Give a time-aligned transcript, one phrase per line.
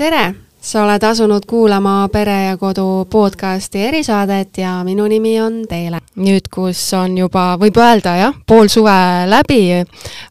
[0.00, 5.98] tere, sa oled asunud kuulama Pere ja Kodu podcasti erisaadet ja minu nimi on Teele.
[6.16, 8.94] nüüd, kus on juba, võib öelda jah, pool suve
[9.28, 9.82] läbi,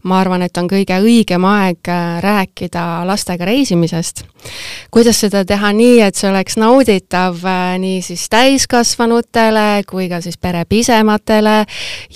[0.09, 4.23] ma arvan, et on kõige õigem aeg äh, rääkida lastega reisimisest.
[4.89, 10.41] kuidas seda teha nii, et see oleks nauditav äh, nii siis täiskasvanutele kui ka siis
[10.41, 11.59] pere pisematele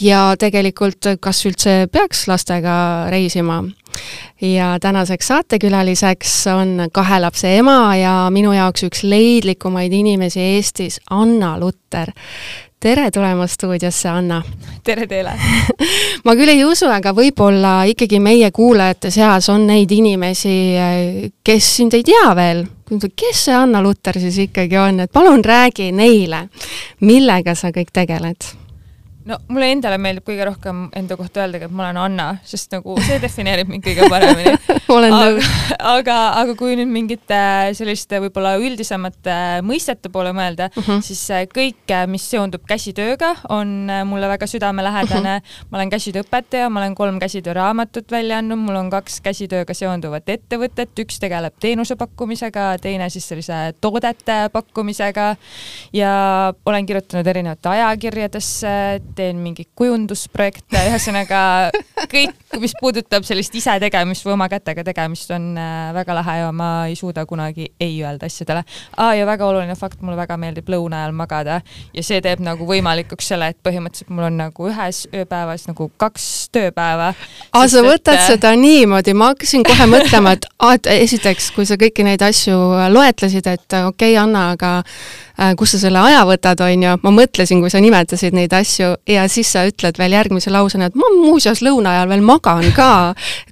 [0.02, 3.62] ja tegelikult, kas üldse peaks lastega reisima
[4.42, 11.60] ja tänaseks saatekülaliseks on kahe lapse ema ja minu jaoks üks leidlikumaid inimesi Eestis, Anna
[11.60, 12.12] Lutter.
[12.80, 14.42] tere tulemast stuudiosse, Anna!
[14.84, 15.32] tere teile!
[16.26, 20.58] ma küll ei usu, aga võib-olla ikkagi meie kuulajate seas on neid inimesi,
[21.44, 22.66] kes sind ei tea veel.
[23.16, 26.48] kes see Anna Lutter siis ikkagi on, et palun räägi neile,
[27.00, 28.63] millega sa kõik tegeled
[29.30, 32.96] no mulle endale meeldib kõige rohkem enda kohta öeldagi, et ma olen Anna, sest nagu
[33.04, 34.54] see defineerib mind kõige paremini
[35.14, 35.48] nõus.
[35.80, 37.40] aga, aga kui nüüd mingite
[37.78, 41.02] selliste võib-olla üldisemate mõistete poole mõelda uh, -huh.
[41.06, 41.22] siis
[41.54, 45.44] kõik, mis seondub käsitööga, on mulle väga südamelähedane uh.
[45.44, 45.68] -huh.
[45.72, 50.92] ma olen käsitööõpetaja, ma olen kolm käsitööraamatut välja andnud, mul on kaks käsitööga seonduvat ettevõtet,
[51.00, 55.36] üks tegeleb teenuse pakkumisega, teine siis sellise toodete pakkumisega
[55.94, 56.14] ja
[56.66, 58.74] olen kirjutanud erinevate ajakirjadesse
[59.16, 61.42] teen mingeid kujundusprojekte, ühesõnaga
[62.12, 66.70] kõik, mis puudutab sellist isetegemist või oma kätega tegemist, on äh, väga lahe ja ma
[66.90, 68.64] ei suuda kunagi ei öelda asjadele
[68.98, 69.14] ah,.
[69.18, 71.60] ja väga oluline fakt, mulle väga meeldib lõuna ajal magada
[71.94, 76.28] ja see teeb nagu võimalikuks selle, et põhimõtteliselt mul on nagu ühes ööpäevas nagu kaks
[76.54, 77.14] tööpäeva.
[77.52, 78.28] aa, sa võtad et...
[78.34, 82.58] seda niimoodi, ma hakkasin kohe mõtlema, et aa, et esiteks, kui sa kõiki neid asju
[82.94, 87.14] loetlesid, et okei okay,, Anna, aga äh, kust sa selle aja võtad, on ju, ma
[87.16, 91.10] mõtlesin, kui sa nimetasid neid asju ja siis sa ütled veel järgmise lausena, et ma
[91.16, 92.92] muuseas lõuna ajal veel magan ka.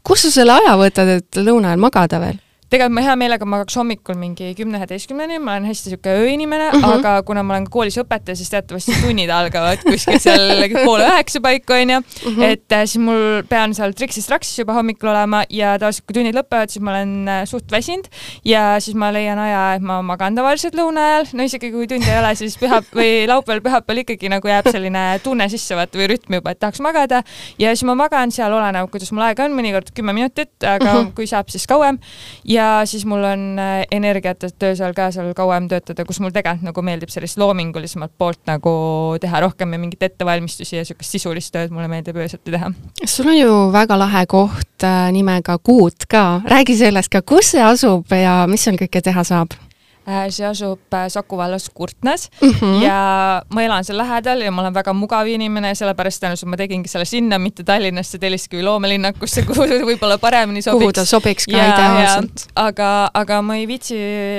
[0.04, 2.40] kust sa selle aja võtad, et lõuna ajal magada veel?
[2.72, 7.00] Tegelikult ma hea meelega magaks hommikul mingi kümne-üheteistkümneni, ma olen hästi sihuke ööinimene mm, -hmm.
[7.02, 11.42] aga kuna ma olen ka koolis õpetaja, siis teatavasti tunnid algavad kuskil seal poole üheksa
[11.44, 12.44] paiku onju -hmm.
[12.48, 16.72] et äh, siis mul pean seal triksis-traksis juba hommikul olema ja tavaliselt kui tunnid lõpevad,
[16.72, 18.08] siis ma olen äh, suht väsinud
[18.46, 22.08] ja siis ma leian aja, et ma magan tavaliselt lõuna ajal, no isegi kui tundi
[22.08, 26.08] ei ole, siis püha või laupäeval, pühapäeval ikkagi nagu jääb selline tunne sisse vaata või
[26.14, 27.20] rütm juba, et tahaks magada
[27.60, 30.98] ja siis ma magan seal, oleneb, kuidas mul aega on, mõnikord kümme minutit, aga mm
[30.98, 31.14] -hmm.
[31.20, 32.00] kui saab, siis kauem
[32.48, 36.34] ja ja siis mul on äh, energiat, et öösel ka seal kauem töötada, kus mul
[36.36, 38.74] tegelikult nagu meeldib sellist loomingulisemat poolt nagu
[39.22, 42.72] teha rohkem ja mingeid ettevalmistusi ja niisugust sisulist tööd mulle meeldib öösiti teha.
[43.06, 47.66] sul on ju väga lahe koht äh, nimega Kuut ka, räägi sellest ka, kus see
[47.66, 49.58] asub ja mis seal kõike teha saab
[50.06, 52.84] see asub äh, Saku vallas Kurtnas mm -hmm.
[52.84, 56.90] ja ma elan seal lähedal ja ma olen väga mugav inimene, sellepärast tõenäoliselt ma tegingi
[56.90, 60.82] selle sinna, mitte Tallinnasse Telliskivi loomelinnakusse, kuhu võib-olla paremini sobiks.
[60.82, 62.48] kuhu ta sobiks ka ideaalselt.
[62.56, 63.98] aga, aga ma ei viitsi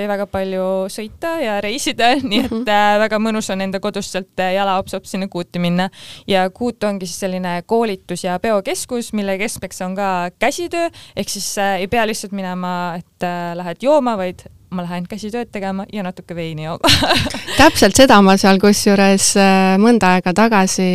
[0.08, 2.98] väga palju sõita ja reisida, nii et mm -hmm.
[2.98, 5.88] väga mõnus on enda kodust sealt jala hops-hops sinna Kuuti minna.
[6.26, 11.58] ja Kuut ongi siis selline koolitus- ja peokeskus, mille keskmeks on ka käsitöö, ehk siis
[11.58, 14.42] äh, ei pea lihtsalt minema, et äh, lähed jooma, vaid
[14.72, 16.91] ma lähen käsitööd tegema ja natuke veini jooma
[17.60, 20.87] täpselt seda ma seal kusjuures äh, mõnda aega tagasi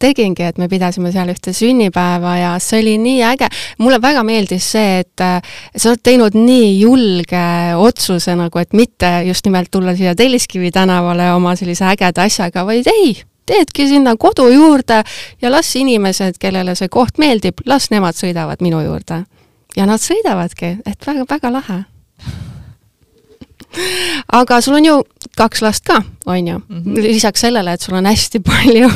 [0.00, 3.48] tegingi, et me pidasime seal ühte sünnipäeva ja see oli nii äge.
[3.78, 7.44] mulle väga meeldis see, et äh, sa oled teinud nii julge
[7.80, 12.86] otsuse nagu, et mitte just nimelt tulla siia Telliskivi tänavale oma sellise ägeda asjaga, vaid
[12.92, 13.16] ei,
[13.46, 15.02] teedki sinna kodu juurde
[15.42, 19.24] ja las inimesed, kellele see koht meeldib, las nemad sõidavad minu juurde.
[19.76, 21.82] ja nad sõidavadki, et väga-väga lahe
[24.32, 24.96] aga sul on ju
[25.36, 26.82] kaks last ka, on ju mm?
[26.82, 27.02] -hmm.
[27.02, 28.90] lisaks sellele, et sul on hästi palju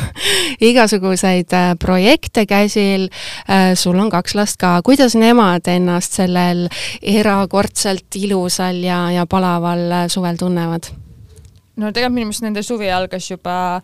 [0.60, 3.08] igasuguseid äh, projekte käsil,
[3.50, 6.68] äh, sul on kaks last ka, kuidas nemad ennast sellel
[7.02, 10.82] erakordselt ilusal ja, ja palaval äh, suvel tunnevad?
[11.76, 13.80] no tegelikult minu meelest nende suvi algas juba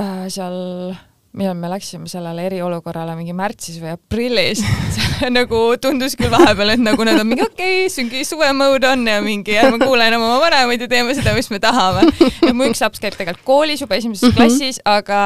[0.00, 0.94] äh, seal
[1.36, 4.62] millal me läksime sellele eriolukorrale mingi märtsis või aprillis
[5.36, 9.18] nagu tundus küll vahepeal, et nagu nad on mingi okei okay,, mingi suvemõud on ja
[9.24, 12.06] mingi ärme kuule enam oma vanemaid ja teeme seda, mis me tahame.
[12.40, 14.36] et mu üks laps käib tegelikult koolis juba esimeses mm -hmm.
[14.38, 15.20] klassis, aga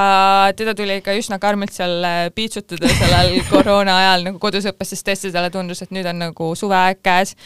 [0.59, 5.07] teda tuli ikka üsna karmilt seal äh, piitsutada sellel koroona ajal nagu kodus õppes, sest
[5.07, 7.37] tõesti talle tundus, et nüüd on nagu suveaeg käes.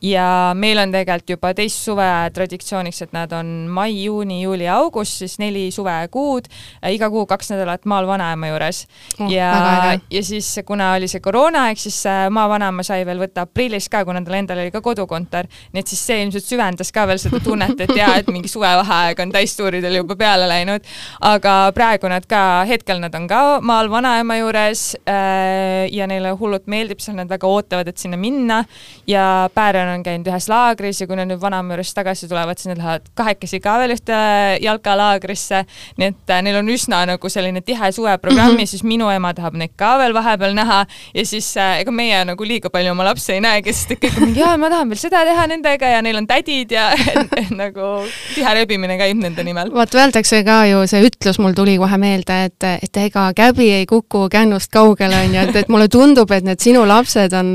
[0.00, 5.20] ja meil on tegelikult juba teist suve traditsiooniks, et nad on mai, juuni, juuli, august,
[5.20, 6.48] siis neli suvekuud,
[6.88, 8.84] iga kuu kaks nädalat maal vanaema juures
[9.20, 13.86] Oh, ja ja siis kuna oli see koroonaaeg, siis äh, maavanaema sai veel võtta aprillis
[13.92, 17.20] ka, kuna tal endal oli ka kodukontor, nii et siis see ilmselt süvendas ka veel
[17.22, 20.86] seda tunnet, et jaa, et mingi suvevaheaeg on täistuuridel juba peale läinud.
[21.24, 26.66] aga praegu nad ka, hetkel nad on ka maal vanaema juures äh, ja neile hullult
[26.66, 28.64] meeldib seal, nad väga ootavad, et sinna minna
[29.06, 32.72] ja Pääran on käinud ühes laagris ja kui nad nüüd vanaema juurest tagasi tulevad, siis
[32.72, 34.18] nad lähevad kahekesi ka veel ühte
[34.64, 35.64] jalkalaagrisse.
[36.02, 38.66] nii et äh, neil on üsna nagu selline tihe suveprogramm mm -hmm.
[38.66, 40.84] siis minu ema tahab neid ka veel vahepeal näha
[41.14, 44.18] ja siis äh, ega meie nagu liiga palju oma lapsi ei näegi, sest et kõik
[44.18, 46.90] on mingi, jaa, ma tahan veel seda teha nendega ja neil on tädid ja
[47.62, 47.90] nagu
[48.34, 49.72] tihe rebimine käib nende nimel.
[49.74, 53.86] vaat öeldakse ka ju, see ütlus mul tuli kohe meelde, et, et ega käbi ei
[53.86, 57.54] kuku kännust kaugele, onju, et, et mulle tundub, et need sinu lapsed on,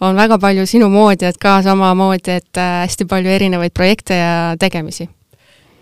[0.00, 4.34] on väga palju sinu moodi, et ka samamoodi, et äh, hästi palju erinevaid projekte ja
[4.60, 5.08] tegemisi.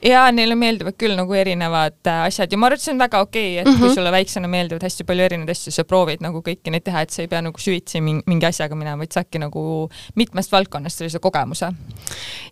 [0.07, 3.21] Ja neile meeldivad küll nagu erinevad äh, asjad ja ma arvan, et see on väga
[3.25, 3.81] okei okay,, et mm -hmm.
[3.81, 7.11] kui sulle väiksena meeldivad hästi palju erinevaid asju, sa proovid nagu kõiki neid teha, et
[7.11, 11.73] sa ei pea nagu süvitsi mingi, asjaga minema, vaid saadki nagu mitmest valdkonnast sellise kogemuse.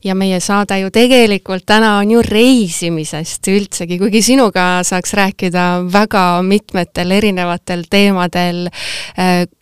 [0.04, 6.42] ja meie saade ju tegelikult täna on ju reisimisest üldsegi, kuigi sinuga saaks rääkida väga
[6.42, 8.68] mitmetel erinevatel teemadel.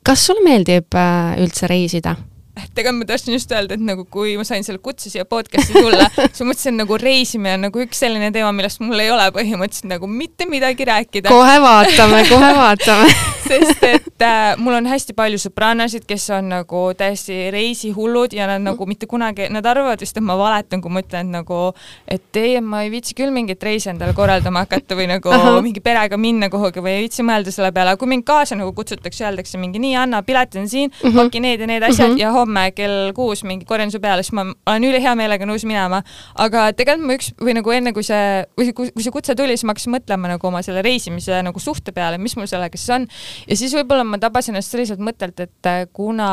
[0.02, 2.16] kas sulle meeldib äh, üldse reisida?
[2.52, 5.72] Et ega ma tahtsin just öelda, et nagu kui ma sain selle kutse siia podcast'i
[5.72, 9.28] tulla, siis ma mõtlesin nagu reisimine on nagu üks selline teema, millest mul ei ole
[9.32, 11.32] põhimõtteliselt nagu mitte midagi rääkida.
[11.32, 13.08] kohe vaatame, kohe vaatame.
[13.52, 18.62] sest et äh, mul on hästi palju sõbrannasid, kes on nagu täiesti reisihullud ja nad
[18.64, 21.60] nagu mitte kunagi, nad arvavad vist, et ma valetan, kui ma ütlen nagu,
[22.08, 25.58] et ei, ma ei viitsi küll mingit reisi endale korraldama hakata või nagu Ahah.
[25.64, 28.72] mingi perega minna kuhugi või ei viitsi mõelda selle peale, aga kui mind kaasa nagu
[28.76, 31.08] kutsutakse, öeldakse mingi nii, Anna, piletid on siin mm.
[31.08, 31.18] -hmm.
[31.18, 32.14] paki need ja need asjad mm.
[32.14, 32.22] -hmm.
[32.22, 36.02] ja homme kell kuus mingi korjan su peale, siis ma olen ülihea meelega nõus minema.
[36.42, 39.66] aga tegelikult ma üks või nagu enne, kui see, või kui, see kutse tuli, siis
[39.68, 43.06] ma hakkasin mõtlema nagu oma selle reisimise nagu suhte peale, mis mul sellega siis on.
[43.48, 46.28] ja siis võib-olla ma tabasin ennast selliselt mõttelt, et äh, kuna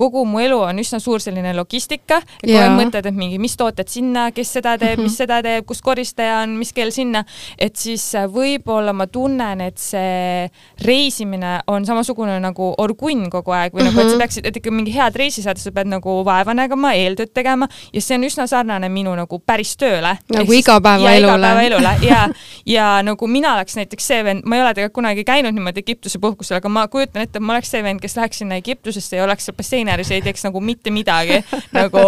[0.00, 3.90] kogu mu elu on üsna suur selline logistika, kogu aeg mõtled, et mingi, mis tooted
[3.90, 5.10] sinna, kes seda teeb mm, -hmm.
[5.10, 7.24] mis seda teeb, kus koristaja on, mis kell sinna,
[7.58, 10.48] et siis äh, võib-olla ma tunnen, et see
[10.84, 13.94] reisimine on samasugune nagu orgunn kogu aeg või mm -hmm.
[13.94, 14.22] nagu, et sa Mhm.
[14.22, 18.02] peaksid, et ikka mingi head reisi saada, sa pead nagu vaeva nägema, eeltööd tegema ja
[18.04, 20.14] see on üsna sarnane minu nagu päris tööle.
[20.34, 21.94] Nagu igapäevaelule.
[22.06, 22.28] ja,
[22.66, 26.18] ja nagu mina oleks näiteks see vend, ma ei ole tegelikult kunagi käinud niimoodi Egiptuse
[26.22, 29.24] puhkusel, aga ma kujutan ette, et ma oleks see vend, kes läheks sinna Egiptusesse ja
[29.24, 31.40] oleks seal basseini ääres ja ei teeks nagu mitte midagi.
[31.78, 32.04] nagu,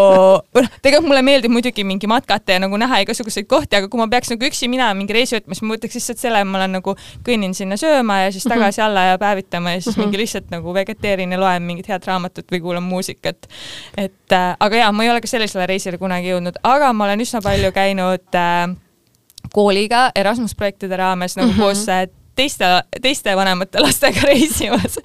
[0.61, 4.08] noh, tegelikult mulle meeldib muidugi mingi matkata ja nagu näha igasuguseid kohti, aga kui ma
[4.12, 6.96] peaks nagu üksi minema mingi reisi võtma, siis ma võtaks lihtsalt selle, ma olen nagu
[7.26, 11.32] kõnnin sinna sööma ja siis tagasi alla ja päevitama ja siis mingi lihtsalt nagu vegeteerin
[11.34, 13.16] ja loen mingit head raamatut või kuulan muusikat.
[13.25, 17.25] Et äh, aga jaa, ma ei ole ka sellisele reisile kunagi jõudnud, aga ma olen
[17.25, 18.77] üsna palju käinud äh,
[19.53, 21.57] kooliga Erasmus projektide raames nagu mm.
[21.57, 21.63] -hmm.
[21.63, 22.65] koos äh, teiste,
[23.03, 24.99] teiste vanemate lastega reisimas.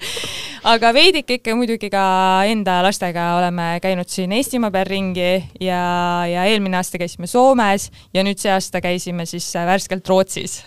[0.64, 2.04] aga veidike ikka muidugi ka
[2.46, 5.82] enda lastega oleme käinud siin Eestimaa peal ringi ja,
[6.30, 10.60] ja eelmine aasta käisime Soomes ja nüüd see aasta käisime siis äh, värskelt Rootsis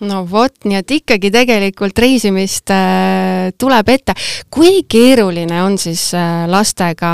[0.00, 2.70] no vot, nii et ikkagi tegelikult reisimist
[3.58, 4.14] tuleb ette.
[4.50, 7.12] kui keeruline on siis äh, lastega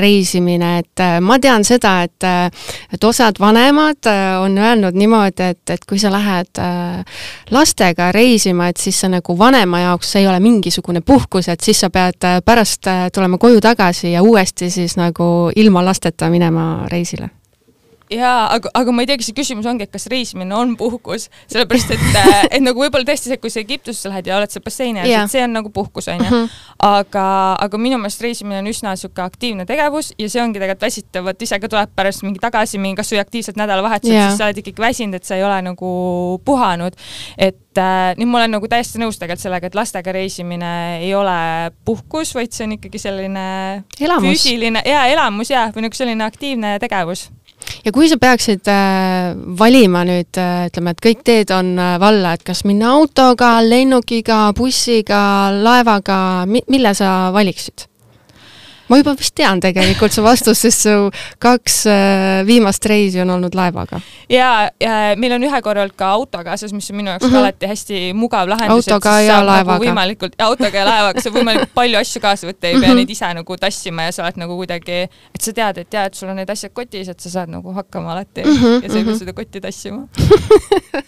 [0.00, 2.50] reisimine, et äh, ma tean seda, et äh,
[2.92, 4.06] et osad vanemad
[4.42, 9.38] on öelnud niimoodi, et, et kui sa lähed äh, lastega reisima, et siis see nagu
[9.38, 14.22] vanema jaoks ei ole mingisugune puhkus, et siis sa pead pärast tulema koju tagasi ja
[14.22, 17.39] uuesti siis nagu ilma lasteta minema reisile
[18.10, 21.28] jaa, aga, aga ma ei tea, kas see küsimus ongi, et kas reisimine on puhkus,
[21.50, 22.02] sellepärast et,
[22.56, 25.28] et nagu võib-olla tõesti see, kui sa Egiptusesse lähed ja oled seal basseini ääres yeah.,
[25.28, 26.26] et see on nagu puhkus, onju.
[26.26, 26.50] Mhm.
[26.86, 27.24] aga,
[27.66, 31.46] aga minu meelest reisimine on üsna niisugune aktiivne tegevus ja see ongi tegelikult väsitav, et
[31.46, 34.20] ise ka tuleb pärast mingi tagasi mingi kasvõi aktiivselt nädalavahetusel Jaa.
[34.24, 35.90] yeah., siis sa oled ikkagi väsinud, et sa ei ole nagu
[36.44, 36.98] puhanud.
[37.38, 40.72] et äh, nüüd ma olen nagu täiesti nõus tegelikult sellega, et lastega reisimine
[41.04, 41.38] ei ole
[41.86, 43.44] puhkus, vaid see on ikkagi selline
[44.00, 44.26] elamus.
[44.26, 47.28] füüsiline ja elamus ja, või nagu selline aktiivne tegevus
[47.84, 52.34] ja kui sa peaksid äh, valima nüüd äh, ütleme, et kõik teed on äh, valla,
[52.36, 55.22] et kas minna autoga, lennukiga, bussiga,
[55.54, 57.89] laevaga mi, mille sa valiksid?
[58.90, 63.54] Ma juba vist tean tegelikult su vastust, sest su kaks äh, viimast reisi on olnud
[63.54, 64.00] laevaga.
[64.28, 67.32] ja, ja meil on ühe korra olnud ka auto kaasas, mis on minu jaoks mm.
[67.32, 67.38] -hmm.
[67.38, 68.88] alati hästi mugav lahendus.
[68.88, 69.84] Autoga ja laevaga.
[69.84, 73.00] võimalikult, autoga ja laevaga saab võimalikult palju asju kaasa võtta, ei pea Mhm.
[73.00, 76.18] neid ise nagu tassima ja sa oled nagu kuidagi, et sa tead, et jaa, et
[76.18, 78.98] sul on need asjad kotis, et sa saad nagu hakkama alati mm -hmm, ja sa
[78.98, 79.18] ei pea mhm.
[79.18, 80.08] seda kotti tassima.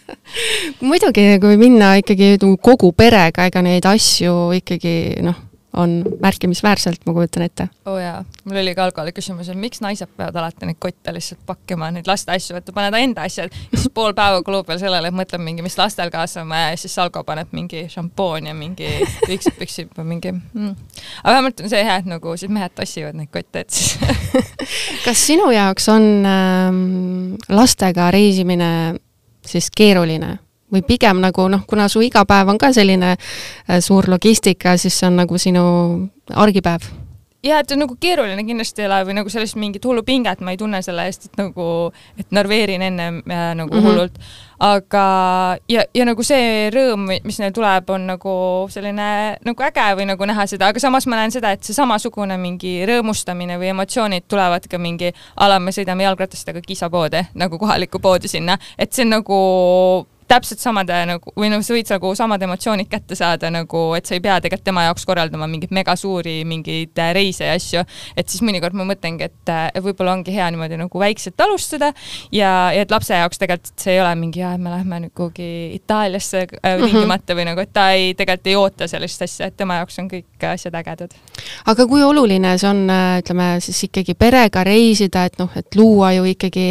[0.89, 5.35] muidugi, kui minna ikkagi nagu kogu perega, ega neid asju ikkagi noh,
[5.73, 7.67] on märkimisväärselt, ma kujutan ette.
[7.85, 11.13] oo oh jaa, mul oli ka algkooli küsimus, et miks naised peavad alati neid kotte
[11.13, 14.81] lihtsalt pakkima, neid laste asju, et paned enda asjad ja siis pool päeva kulub veel
[14.81, 18.51] sellele, et mõtled mingi, mis lastel kaasa on vaja ja siis Salgo paneb mingi šampoon
[18.51, 18.91] ja mingi
[19.25, 20.75] püksid, püksid või mingi mm.
[21.23, 23.97] aga vähemalt on see hea, et nagu siis mehed tassivad neid kotte, et siis
[25.07, 26.83] kas sinu jaoks on ähm,
[27.49, 28.71] lastega reisimine
[29.45, 30.37] siis keeruline?
[30.73, 35.07] Või pigem nagu noh, kuna su igapäev on ka selline äh, suur logistika, siis see
[35.07, 35.63] on nagu sinu
[36.33, 36.91] argipäev?
[37.43, 40.59] jah, et nagu keeruline kindlasti ei ole või nagu sellist mingit hullu pinget ma ei
[40.59, 41.65] tunne selle eest, et nagu,
[42.19, 43.87] et narveerin enne äh, nagu mm -hmm.
[43.87, 44.19] hullult.
[44.63, 45.03] aga,
[45.69, 48.35] ja, ja nagu see rõõm, mis neil tuleb, on nagu
[48.69, 52.37] selline nagu äge või nagu näha seda, aga samas ma näen seda, et see samasugune
[52.37, 57.99] mingi rõõmustamine või emotsioonid tulevad ka mingi, a la me sõidame jalgratastega kisapoodi, nagu kohalikku
[57.99, 62.43] poodi sinna, et see on nagu täpselt samade nagu, või noh, sa võid nagu samad
[62.45, 66.99] emotsioonid kätte saada nagu, et sa ei pea tegelikult tema jaoks korraldama mingeid megasuuri mingeid
[67.01, 67.83] äh, reise ja asju.
[68.17, 71.91] et siis mõnikord ma mõtlengi, et äh, võib-olla ongi hea niimoodi nagu väikselt alustada
[72.31, 75.49] ja, ja et lapse jaoks tegelikult see ei ole mingi, et me lähme nüüd kuhugi
[75.79, 76.85] Itaaliasse äh, mhm.
[76.87, 80.11] tingimata või nagu, et ta ei, tegelikult ei oota sellist asja, et tema jaoks on
[80.11, 81.17] kõik asjad ägedad.
[81.71, 82.85] aga kui oluline see on,
[83.23, 86.67] ütleme siis ikkagi perega reisida, et noh, et luua ju ikkagi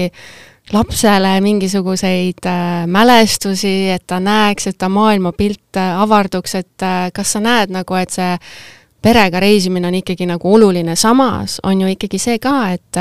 [0.73, 7.33] lapsele mingisuguseid äh, mälestusi, et ta näeks, et ta maailmapilt äh, avarduks, et äh, kas
[7.33, 8.37] sa näed nagu, et see
[9.03, 13.01] perega reisimine on ikkagi nagu oluline, samas on ju ikkagi see ka, et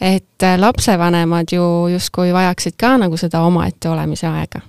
[0.00, 4.62] et lapsevanemad ju justkui vajaksid ka nagu seda omaette olemise aega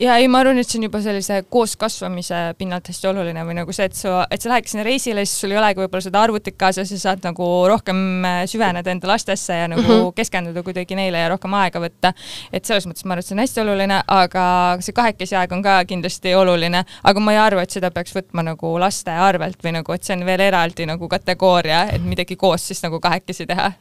[0.00, 3.74] ja ei, ma arvan, et see on juba sellise kooskasvamise pinnalt hästi oluline või nagu
[3.76, 6.56] see, et sa, et sa läheks sinna reisile, siis sul ei olegi võib-olla seda arvutit
[6.60, 10.14] kaasas ja saad nagu rohkem äh, süveneda enda lastesse ja nagu mm -hmm.
[10.16, 12.12] keskenduda kuidagi neile ja rohkem aega võtta.
[12.52, 14.46] et selles mõttes ma arvan, et see on hästi oluline, aga
[14.80, 18.42] see kahekesi aeg on ka kindlasti oluline, aga ma ei arva, et seda peaks võtma
[18.42, 22.66] nagu laste arvelt või nagu, et see on veel eraldi nagu kategooria, et midagi koos
[22.66, 23.72] siis nagu kahekesi teha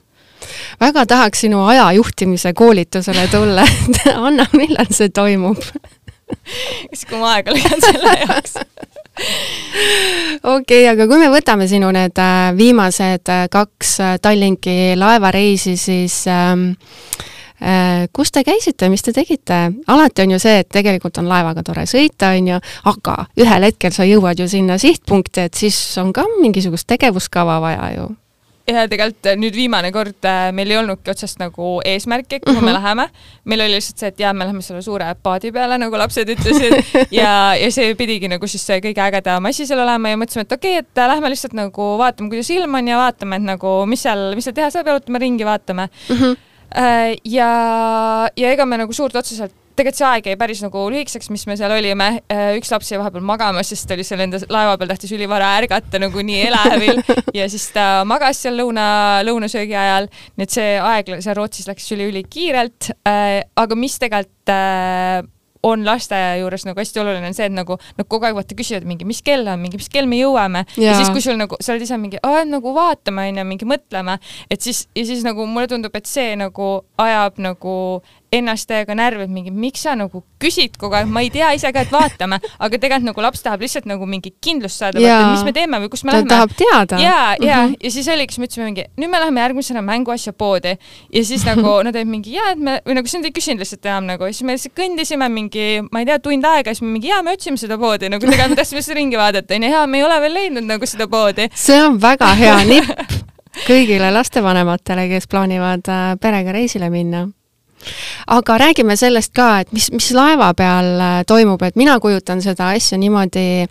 [0.80, 5.62] väga tahaks sinu aja juhtimise koolitusele tulla, et Anna, millal see toimub
[6.92, 8.60] siis kui ma aega leian selle jaoks
[10.44, 15.76] okei okay,, aga kui me võtame sinu need äh, viimased äh, kaks äh, Tallinki laevareisi,
[15.78, 16.72] siis ähm,
[17.62, 19.60] äh, kus te käisite, mis te tegite?
[19.88, 23.94] alati on ju see, et tegelikult on laevaga tore sõita, on ju, aga ühel hetkel
[23.96, 28.10] sa jõuad ju sinna sihtpunkti, et siis on ka mingisugust tegevuskava vaja ju
[28.72, 32.60] ja tegelikult äh, nüüd viimane kord äh, meil ei olnudki otsest nagu eesmärki, kuhu mm
[32.60, 32.66] -hmm.
[32.66, 32.84] me mhm.
[32.84, 33.08] läheme.
[33.46, 36.78] meil oli lihtsalt see, et jaa, me läheme selle suure paadi peale, nagu lapsed ütlesid
[37.22, 40.52] ja, ja see pidigi nagu siis see kõige ägedam asi seal olema ja mõtlesime, et
[40.52, 43.86] okei okay,, et äh, lähme lihtsalt nagu vaatame, kuidas ilm on ja vaatame, et nagu
[43.86, 46.16] mis seal, mis seal teha saab, jalutame ringi, vaatame mm.
[46.16, 46.40] -hmm
[47.28, 47.48] ja,
[48.38, 51.58] ja ega me nagu suurt otseselt tegelikult see aeg jäi päris nagu lühikeseks, mis me
[51.60, 52.10] seal olime.
[52.32, 55.54] Äh, üks laps jäi vahepeal magama, sest ta oli seal enda laeva peal, tahtis ülivara
[55.60, 57.04] ärgata nagu nii elevil
[57.40, 58.86] ja siis ta magas seal lõuna,
[59.28, 60.10] lõunasöögi ajal.
[60.38, 62.94] nii et see aeg seal Rootsis läks üli-ülikiirelt.
[63.08, 65.22] Äh, aga mis tegelikult äh,
[65.64, 68.88] on laste juures nagu hästi oluline on see, et nagu nad kogu aeg vaata küsivad
[68.90, 71.58] mingi, mis kell on, mingi, mis kell me jõuame ja, ja siis, kui sul nagu,
[71.62, 74.18] sa oled ise mingi, nagu vaatame onju, mingi mõtleme,
[74.52, 77.76] et siis ja siis nagu mulle tundub, et see nagu ajab nagu
[78.32, 81.68] ennast täiega närvi, et mingi, miks sa nagu küsid kogu aeg, ma ei tea ise
[81.76, 85.52] ka, et vaatame, aga tegelikult nagu laps tahab lihtsalt nagu mingi kindlust saada, mis me
[85.56, 86.32] teeme või kus me ta lähme.
[86.32, 87.00] tahab teada.
[87.02, 87.76] ja, ja mm, -hmm.
[87.84, 90.78] ja siis oligi, siis me ütlesime mingi, nüüd me läheme järgmisena mänguasja poodi
[91.14, 93.66] ja siis nagu nad olid mingi ja, et me või nagu siis nad ei küsinud
[93.66, 96.94] lihtsalt enam nagu siis me lihtsalt kõndisime mingi, ma ei tea, tund aega, siis me
[96.96, 99.84] mingi ja, me otsime seda poodi, nagu tegelikult me tahtsime lihtsalt ringi vaadata, onju, ja
[99.88, 101.50] me ei ole veel leidnud nagu seda poodi.
[101.52, 103.20] see on väga hea nipp
[103.68, 107.28] kõigile lastevanematele, kes plaanivad äh, perega reisile minna
[108.32, 112.70] aga räägime sellest ka, et mis, mis laeva peal äh, toimub, et mina kujutan seda
[112.78, 113.66] asja niimoodi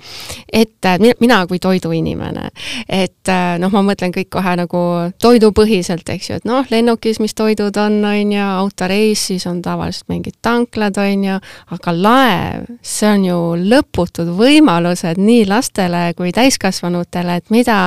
[0.52, 2.50] ette, mina kui toiduinimene,
[2.84, 4.82] et äh, noh, ma mõtlen kõik kohe nagu
[5.22, 10.10] toidupõhiselt, eks ju, et noh, lennukis, mis toidud on, on ju, autoreis, siis on tavaliselt
[10.12, 11.40] mingid tanklad, on ju,
[11.76, 17.78] aga laev, see on ju lõputud võimalused nii lastele kui täiskasvanutele, et mida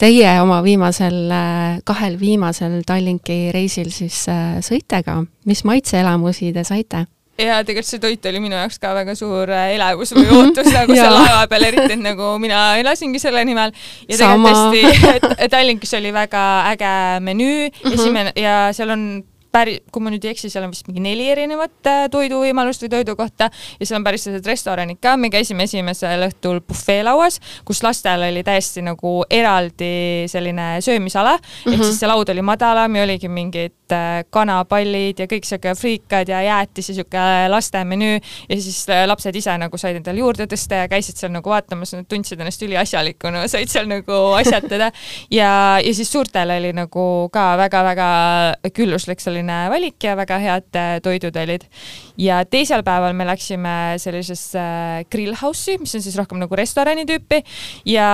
[0.00, 4.26] teie oma viimasel, äh, kahel viimasel Tallinki reisil siis
[4.60, 5.22] sõite ka?
[5.48, 5.64] mis
[6.02, 7.06] maitseelamusi te saite?
[7.42, 10.94] ja tegelikult see toit oli minu jaoks ka väga suur äh, elevus või ootus nagu
[10.94, 13.72] seal laeva peal, eriti et nagu mina elasingi selle nimel.
[14.04, 16.44] ja tegelikult tõesti, Tallinkis oli väga
[16.74, 16.94] äge
[17.24, 17.94] menüü mm, -hmm.
[17.96, 19.06] esimene ja seal on
[19.52, 22.92] päri-, kui ma nüüd ei eksi, seal on vist mingi neli erinevat äh, toiduvõimalust või
[22.98, 28.28] toidukohta ja seal on päris sellised restoranid ka, me käisime esimesel õhtul bufeelauas, kus lastel
[28.28, 31.72] oli täiesti nagu eraldi selline söömisala mm, -hmm.
[31.72, 31.88] ehk mhm.
[31.88, 36.42] siis see laud oli madalam ja oligi mingid äh, kanapallid ja kõik sihuke friikad ja
[36.44, 40.90] jäätis ja sihuke lastemenüü ja siis äh, lapsed ise nagu said endale juurde tõsta ja
[40.90, 44.90] käisid seal nagu vaatamas, nad tundsid ennast üliasjalikuna, said seal nagu asjatada
[45.30, 48.10] ja, ja siis suurtel oli nagu ka väga-väga
[48.74, 51.66] külluslik selline valik ja väga head toidud olid.
[52.20, 54.62] ja teisel päeval me läksime sellisesse
[55.12, 57.42] grill house'i, mis on siis rohkem nagu restorani tüüpi
[57.92, 58.08] ja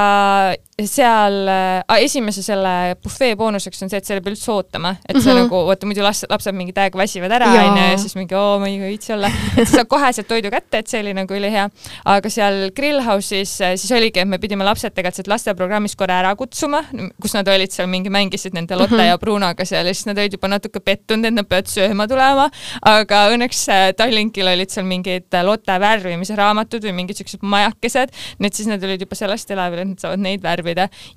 [0.86, 5.16] seal äh, esimese selle bufee boonuseks on see, et seal ei pea üldse ootama, et
[5.16, 5.24] mm -hmm.
[5.24, 5.42] sa mhm.
[5.42, 8.68] nagu, vaata muidu laps, lapsed mingi täiega väsivad ära, onju, ja siis mingi oo, ma
[8.68, 9.26] ei viitsi olla.
[9.56, 11.68] et sa saad koheselt toidu kätte, et see oli nagu ülihea.
[12.04, 16.20] aga seal grill house'is äh, siis oligi, et me pidime lapsed tegelikult sealt lasteprogrammist korra
[16.20, 16.84] ära kutsuma,
[17.20, 19.06] kus nad olid seal mingi, mängisid nende Lotte mm -hmm.
[19.06, 22.50] ja Brunoga seal ja siis nad olid juba natuke pettunud, et nad peavad sööma tulema.
[22.82, 28.52] aga õnneks äh, Tallinkil olid seal mingid Lotte värvimise raamatud või mingid siuksed majakesed, need
[28.52, 30.67] siis nad olid juba sellest elevil, et nad saavad neid värvida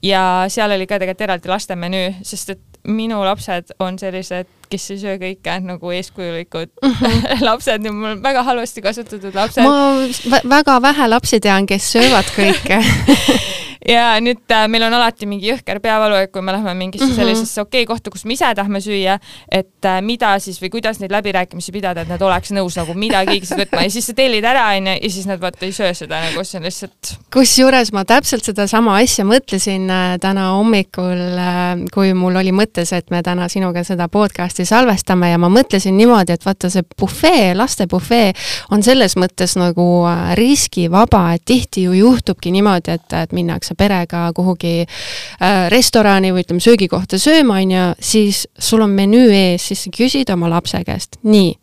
[0.04, 5.00] ja seal oli ka tegelikult eraldi lastemenüü, sest et minu lapsed on sellised, kes ei
[5.02, 7.44] söö kõike nagu eeskujulikud mm -hmm.
[7.50, 9.64] lapsed mul on väga halvasti kasvatatud lapsed.
[9.64, 12.82] ma väga vähe lapsi tean, kes söövad kõike
[13.88, 17.12] ja nüüd äh, meil on alati mingi jõhker peavalu, et kui me läheme mingisse mm
[17.12, 17.16] -hmm.
[17.16, 19.18] sellisesse okei okay kohta, kus me ise tahame süüa,
[19.52, 23.48] et äh, mida siis või kuidas neid läbirääkimisi pidada, et nad oleks nõus nagu midagigi
[23.58, 26.44] võtma ja siis sa tellid ära, onju, ja siis nad vaata ei söö seda nagu,
[26.44, 27.16] see on lihtsalt.
[27.34, 33.10] kusjuures ma täpselt sedasama asja mõtlesin äh, täna hommikul äh,, kui mul oli mõttes, et
[33.10, 37.88] me täna sinuga seda podcast'i salvestame ja ma mõtlesin niimoodi, et vaata see bufee, laste
[37.88, 38.34] bufee
[38.72, 43.76] on selles mõttes nagu äh, riskivaba, et tihti ju juhtubki niimoodi, et, et minnakse minnakse
[43.76, 49.68] perega kuhugi äh, restorani või ütleme, söögikohta sööma, on ju, siis sul on menüü ees,
[49.68, 51.56] siis sa küsid oma lapse käest, nii,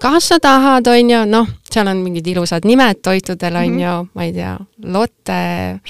[0.00, 3.82] kas sa tahad, on ju, noh, seal on mingid ilusad nimed toitudel, on mm -hmm.
[3.82, 5.80] ju, ma ei tea, Lotte,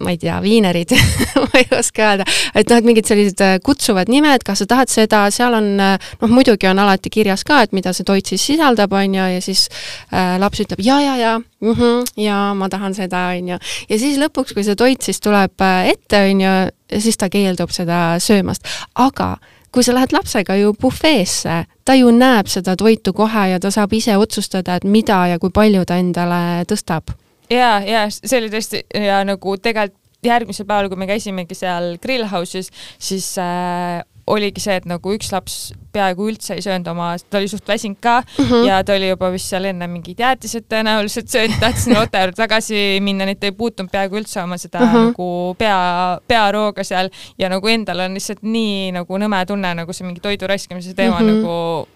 [0.00, 0.90] ma ei tea, viinerid
[1.42, 2.24] ma ei oska öelda,
[2.54, 5.98] et noh, et mingid sellised äh, kutsuvad nimed, kas sa tahad seda, seal on, äh,
[6.20, 9.40] noh, muidugi on alati kirjas ka, et mida see toit siis sisaldab, on ju, ja
[9.40, 9.68] siis
[10.12, 13.58] äh, laps ütleb ja, ja, ja mm, -hmm, ja ma tahan seda, on ju.
[13.88, 16.56] ja siis lõpuks, kui see toit siis tuleb äh, ette, on ju,
[16.98, 19.36] siis ta keeldub seda söömast, aga
[19.72, 23.92] kui sa lähed lapsega ju bufeesse, ta ju näeb seda toitu kohe ja ta saab
[23.92, 27.14] ise otsustada, et mida ja kui palju ta endale tõstab.
[27.50, 32.26] ja, ja see oli tõesti ja nagu tegelikult järgmisel päeval, kui me käisimegi seal grill
[32.26, 35.58] house'is, siis äh, oligi see, et nagu üks laps
[35.92, 38.66] peaaegu üldse ei söönud oma, ta oli suht väsinud ka mm -hmm.
[38.68, 43.00] ja ta oli juba vist seal enne mingid jäätised tõenäoliselt söönud, tahtis Otepääle juurde tagasi
[43.02, 45.10] minna, nii et ta ei puutunud peaaegu üldse oma seda mm -hmm.
[45.10, 50.06] nagu pea, pearooga seal ja nagu endal on lihtsalt nii nagu nõme tunne, nagu see
[50.06, 51.42] mingi toidu raiskamise teema mm -hmm.
[51.42, 51.88] nagu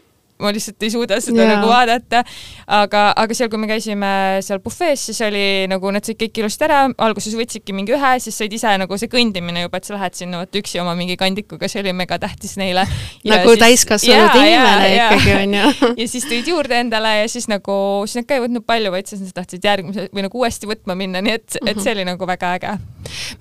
[0.43, 1.55] ma lihtsalt ei suuda seda yeah.
[1.55, 2.23] nagu vaadata.
[2.67, 4.13] aga, aga seal, kui me käisime
[4.45, 8.39] seal bufees, siis oli nagu nad sõid kõik ilusti ära, alguses võtsidki mingi ühe, siis
[8.39, 11.71] said ise nagu see kõndimine juba, et sa lähed sinna vot üksi oma mingi kandikuga,
[11.71, 12.87] see oli mega tähtis neile.
[13.29, 15.75] nagu täiskasvanud inimene ikkagi onju.
[16.01, 17.77] ja siis tõid juurde endale ja siis nagu,
[18.07, 20.97] siis nad ka ei võtnud palju, vaid siis nad tahtsid järgmise või nagu uuesti võtma
[20.99, 22.79] minna, nii et, et see oli nagu väga äge.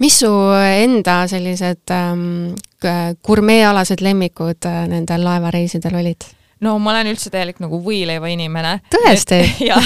[0.02, 2.54] mis su enda sellised ähm,
[3.26, 6.30] gurmeealased lemmikud äh, nendel laevareisidel olid?
[6.62, 8.78] No ma olen üldse täielik nagu võileiva inimene.
[8.94, 9.42] tõesti?
[9.70, 9.82] jaa,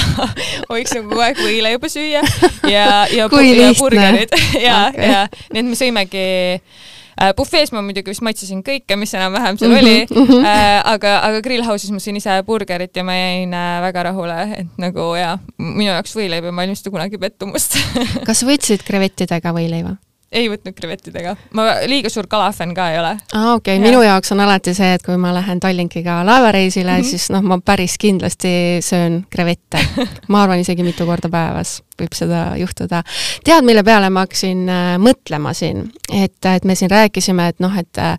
[0.72, 2.24] võiks nagu kogu aeg võileiba süüa
[2.70, 4.36] ja, ja, ja burgerid
[4.68, 6.26] ja okay., ja nii et me sõimegi
[6.60, 10.48] äh, bufees ma muidugi vist maitsesin kõike, mis enam-vähem seal oli mm, -hmm.
[10.52, 14.82] äh, aga, aga grillhouse'is ma sõin ise burgerit ja ma jäin äh, väga rahule, et
[14.82, 17.80] nagu jaa, minu jaoks võileib ei valmista kunagi pettumust
[18.28, 19.96] kas võtsid krevettidega võileiva?
[20.32, 23.14] Ei võtnud krevettidega, ma liiga suur kalafänn ka ei ole.
[23.34, 27.02] aa, okei okay., minu jaoks on alati see, et kui ma lähen Tallinkiga laevareisile mm,
[27.02, 27.10] -hmm.
[27.10, 29.80] siis noh, ma päris kindlasti söön krevette.
[30.32, 33.04] ma arvan isegi mitu korda päevas võib seda juhtuda.
[33.44, 37.76] tead, mille peale ma hakkasin äh, mõtlema siin, et, et me siin rääkisime, et noh,
[37.80, 38.18] et äh,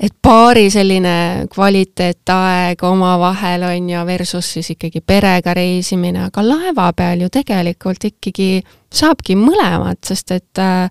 [0.00, 7.26] et paari selline kvaliteetaeg omavahel on ju, versus siis ikkagi perega reisimine, aga laeva peal
[7.26, 10.88] ju tegelikult ikkagi saabki mõlemat, sest et äh,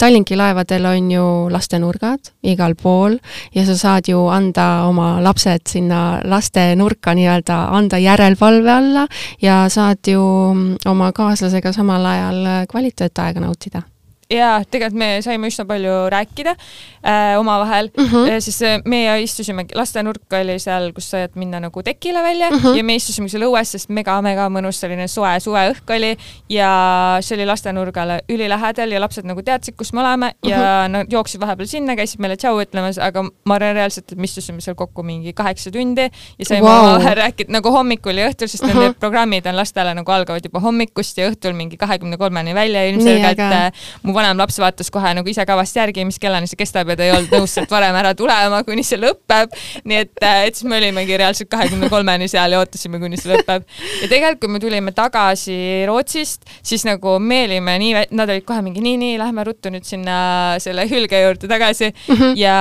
[0.00, 3.18] Tallinki laevadel on ju lastenurgad igal pool
[3.52, 9.04] ja sa saad ju anda oma lapsed sinna lastenurka nii-öelda, anda järelevalve alla
[9.42, 10.22] ja saad ju
[10.88, 13.82] oma kaaslasega samal ajal kvaliteetaega nautida
[14.30, 18.40] jaa, tegelikult me saime üsna palju rääkida äh, omavahel mm, -hmm.
[18.40, 22.76] siis äh, meie istusimegi, lastenurk oli seal, kus saad minna nagu tekile välja mm -hmm.
[22.76, 26.16] ja me istusime seal õues, sest mega-mega mõnus selline soe suveõhk oli
[26.48, 26.70] ja
[27.20, 30.88] see oli lastenurgale ülilähedal ja lapsed nagu teadsid, kus me oleme ja mm -hmm.
[30.88, 34.60] nad jooksid vahepeal sinna, käisid meile tšau ütlemas, aga ma arvan reaalselt, et me istusime
[34.60, 36.78] seal kokku mingi kaheksa tundi ja saime wow.
[36.78, 38.78] omavahel rääkida nagu hommikul ja õhtul, sest mm -hmm.
[38.78, 43.38] nende programmid on lastele nagu algavad juba hommikust ja õhtul mingi kahekümne kolmeni välja ilmselgelt
[43.38, 46.98] äh, mu vanem laps vaatas kohe nagu ise kavast järgi, mis kellani see kestab ja
[46.98, 49.56] ta ei olnud nõus sealt varem ära tulema, kuni see lõpeb.
[49.84, 53.32] nii et, äh, et siis me olimegi reaalselt kahekümne kolmeni seal ja ootasime, kuni see
[53.32, 53.66] lõpeb.
[54.02, 58.62] ja tegelikult, kui me tulime tagasi Rootsist, siis nagu me olime nii, nad olid kohe
[58.66, 60.20] mingi nii, nii, lähme ruttu nüüd sinna
[60.62, 62.38] selle hülge juurde tagasi mm -hmm.
[62.38, 62.56] ja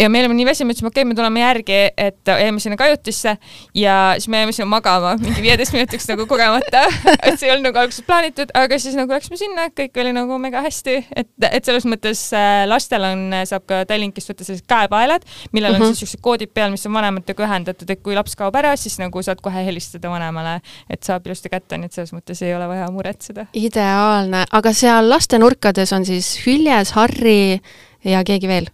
[0.00, 3.36] ja me olime nii väsinud, ütlesime, okei okay,, me tuleme järgi, et jäime sinna kajutisse.
[3.76, 6.86] Ja siis me jäime sinna magama mingi viieteist minutiks nagu kogemata,
[7.26, 10.38] et see ei olnud nagu alguses plaanitud, aga siis nagu läksime sinna, kõik oli nagu
[10.42, 15.26] mega hästi, et, et selles mõttes äh, lastel on, saab ka Tallinkist võtta sellised käepaelad,
[15.52, 16.00] millel on mm -hmm.
[16.00, 19.22] siis siuksed koodid peal, mis on vanematega ühendatud, et kui laps kaob ära, siis nagu
[19.22, 20.60] saad kohe helistada vanemale,
[20.90, 23.46] et saab ilusti kätte, nii et selles mõttes ei ole vaja muretseda.
[23.54, 27.60] ideaalne, aga seal lastenurkades on siis Hüljes, Harri
[28.04, 28.70] ja keegi veel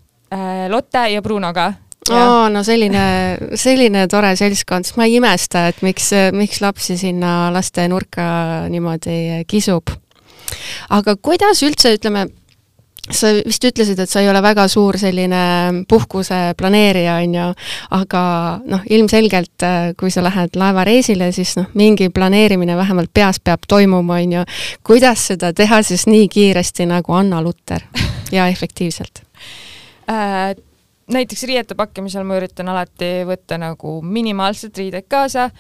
[0.68, 1.72] Lotte ja Brunoga.
[2.10, 3.04] oo, no selline,
[3.58, 9.90] selline tore seltskond, siis ma ei imesta, et miks, miks lapsi sinna lastenurka niimoodi kisub.
[10.90, 12.26] aga kuidas üldse, ütleme,
[13.10, 17.48] sa vist ütlesid, et sa ei ole väga suur selline puhkuse planeerija, on ju,
[17.98, 18.22] aga
[18.66, 19.66] noh, ilmselgelt
[19.98, 24.46] kui sa lähed laevareisile, siis noh, mingi planeerimine vähemalt peas peab toimuma, on ju.
[24.86, 27.86] kuidas seda teha siis nii kiiresti nagu Anna Lutter
[28.36, 29.25] ja efektiivselt?
[30.10, 30.54] Äh,
[31.12, 35.50] näiteks riiete pakkimisel ma üritan alati võtta nagu minimaalselt riideid kaasa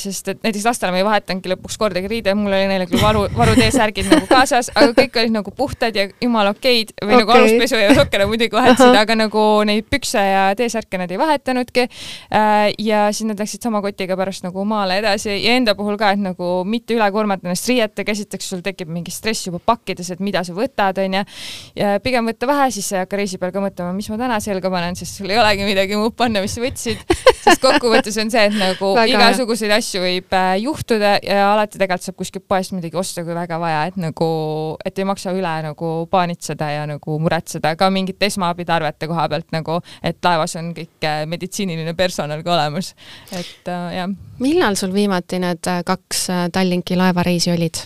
[0.00, 3.24] sest et näiteks lastele ma ei vahetanudki lõpuks kordagi riide, mul oli neile küll varu,
[3.36, 7.20] varuteesärgid nagu kaasas, aga kõik olid nagu puhtad ja jumala okeid või okay.
[7.22, 11.86] nagu aluspesu ja sokkene muidugi vahetasid, aga nagu neid pükse ja T-särke nad ei vahetanudki
[11.86, 12.72] äh,.
[12.82, 16.22] ja siis nad läksid sama kotiga pärast nagu maale edasi ja enda puhul ka, et
[16.24, 20.42] nagu mitte üle koormata ennast riietega, esiteks sul tekib mingi stress juba pakkides, et mida
[20.46, 21.22] sa võtad, onju.
[21.78, 24.40] ja pigem võtta vähe, siis sa ei hakka reisi peal ka mõtlema, mis ma täna
[24.42, 27.06] selga panen, sest sul ei olegi midagi muud panna, mis sa võtsid.
[27.44, 32.18] Sest kokkuvõttes on see, et nagu igasuguseid asju võib äh, juhtuda ja alati tegelikult saab
[32.20, 34.28] kuskilt poest midagi osta, kui väga vaja, et nagu,
[34.84, 39.80] et ei maksa üle nagu paanitseda ja nagu muretseda ka mingite esmaabitarvete koha pealt nagu,
[40.04, 42.94] et laevas on kõik äh, meditsiiniline personal ka olemas,
[43.32, 44.16] et äh, jah.
[44.42, 47.84] millal sul viimati need äh, kaks Tallinki laevareisi olid?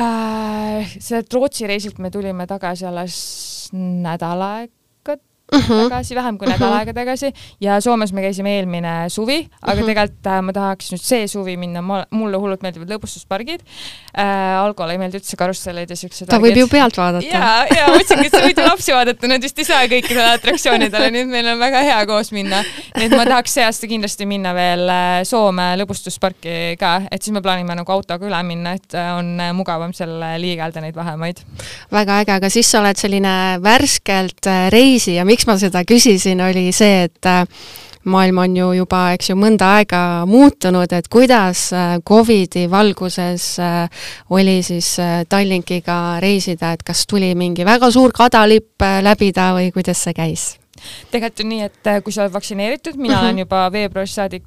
[0.00, 3.16] Äh, sealt Rootsi reisilt me tulime tagasi alles
[3.72, 4.81] nädal aega
[5.52, 5.62] mhm.
[5.62, 5.88] -huh.
[5.88, 6.78] tagasi, vähem kui nädal mhm.
[6.78, 9.82] aega tagasi ja Soomes me käisime eelmine suvi, aga mhm.
[9.82, 9.86] -huh.
[9.86, 13.60] tegelikult äh, ma tahaks nüüd see suvi minna, mulle hullult meeldivad lõbustuspargid
[14.18, 14.40] äh,.
[14.62, 16.28] Algole ei meeldi üldse karussellid ja siuksed.
[16.30, 17.26] ta võib ju pealt vaadata.
[17.26, 21.10] ja, ja mõtlesingi, et sa võid ju lapsi vaadata, nad vist ei saa kõikidele atraktsioonidele,
[21.14, 22.62] nii et meil on väga hea koos minna.
[22.96, 27.34] nii et ma tahaks see aasta kindlasti minna veel äh, Soome lõbustusparki ka, et siis
[27.34, 31.42] me plaanime nagu autoga üle minna, et äh, on mugavam seal liigelda neid vahemaid.
[31.92, 36.70] väga äge, aga siis sa oled selline värskelt reisija, miks miks ma seda küsisin, oli
[36.74, 37.42] see, et äh,
[38.06, 44.06] maailm on ju juba, eks ju, mõnda aega muutunud, et kuidas äh, Covidi valguses äh,
[44.30, 44.94] oli siis
[45.28, 50.46] Tallinkiga reisida, et kas tuli mingi väga suur kadalipp läbida või kuidas see käis?
[51.10, 53.24] tegelikult on nii, et kui sa oled vaktsineeritud, mina mm -hmm.
[53.26, 54.46] olen juba veebruarist saadik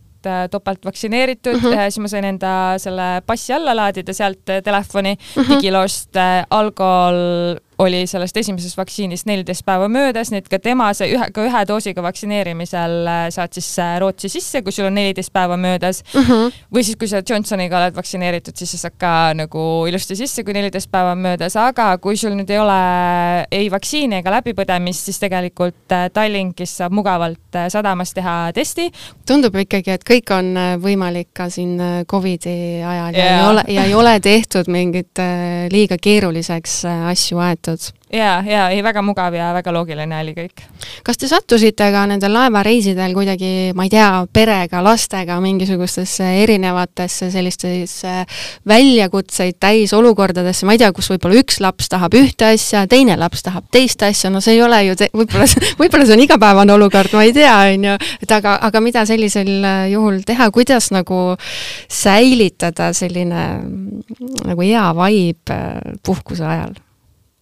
[0.51, 1.91] topelt vaktsineeritud mm, -hmm.
[1.91, 5.49] siis ma sain enda selle passi alla laadida sealt telefoni mm -hmm.
[5.49, 6.17] digiloost
[6.49, 7.15] algol
[7.79, 11.63] oli sellest esimesest vaktsiinist neliteist päeva möödas, nii et ka tema see ühe, ka ühe
[11.67, 16.01] doosiga vaktsineerimisel äh, saad siis äh, Rootsi sisse, kui sul on neliteist päeva möödas.
[16.13, 16.31] Mhm.
[16.31, 16.53] -huh.
[16.73, 20.53] või siis, kui sa Johnsoniga oled vaktsineeritud, siis sa saad ka nagu ilusti sisse, kui
[20.53, 22.79] neliteist päeva on möödas, aga kui sul nüüd ei ole
[23.51, 28.91] ei vaktsiini ega läbipõdemist, siis tegelikult äh, Tallinkis saab mugavalt sadamas teha testi.
[29.27, 33.25] tundub ikkagi, et kõik on võimalik ka siin Covidi ajal yeah.
[33.25, 35.19] ja ei ole, ja ei ole tehtud mingit
[35.71, 37.93] liiga keeruliseks asju aetud tehtud.
[38.13, 40.63] ja, ja ei, väga mugav ja väga loogiline oli kõik.
[41.03, 48.13] kas te sattusite ka nendel laevareisidel kuidagi, ma ei tea, perega, lastega mingisugustesse erinevatesse sellistesse
[48.67, 53.43] väljakutseid täis olukordadesse, ma ei tea, kus võib-olla üks laps tahab ühte asja, teine laps
[53.45, 55.49] tahab teist asja, no see ei ole ju, võib-olla,
[55.81, 59.51] võib-olla see on igapäevane olukord, ma ei tea, on ju, et aga, aga mida sellisel
[59.91, 61.21] juhul teha, kuidas nagu
[61.91, 63.45] säilitada selline
[64.45, 65.61] nagu hea vibe
[66.05, 66.75] puhkuse ajal?